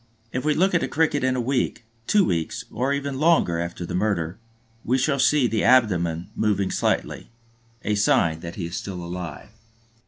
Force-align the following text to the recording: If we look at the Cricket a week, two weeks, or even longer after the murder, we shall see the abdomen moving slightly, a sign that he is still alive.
If 0.31 0.43
we 0.43 0.55
look 0.55 0.73
at 0.73 0.81
the 0.81 0.87
Cricket 0.87 1.23
a 1.23 1.39
week, 1.39 1.85
two 2.07 2.25
weeks, 2.25 2.65
or 2.71 2.91
even 2.91 3.19
longer 3.19 3.59
after 3.59 3.85
the 3.85 3.93
murder, 3.93 4.39
we 4.83 4.97
shall 4.97 5.19
see 5.19 5.45
the 5.45 5.63
abdomen 5.63 6.31
moving 6.35 6.71
slightly, 6.71 7.29
a 7.83 7.93
sign 7.93 8.39
that 8.39 8.55
he 8.55 8.65
is 8.65 8.75
still 8.75 9.03
alive. 9.05 9.49